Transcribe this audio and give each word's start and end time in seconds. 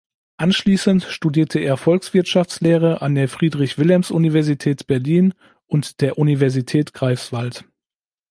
Anschließend 0.37 1.03
studierte 1.03 1.59
er 1.59 1.77
Volkswirtschaftslehre 1.77 3.03
an 3.03 3.13
der 3.13 3.29
Friedrich-Wilhelms-Universität 3.29 4.87
Berlin 4.87 5.35
und 5.67 6.01
der 6.01 6.17
Universität 6.17 6.95
Greifswald. 6.95 7.65